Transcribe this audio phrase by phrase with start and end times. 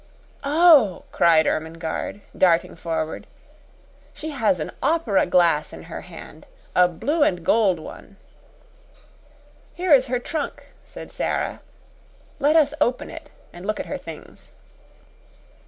[0.43, 3.27] "Oh," cried Ermengarde, darting forward,
[4.15, 8.17] "she has an opera glass in her hand a blue and gold one!"
[9.75, 11.61] "Here is her trunk," said Sara.
[12.39, 14.49] "Let us open it and look at her things."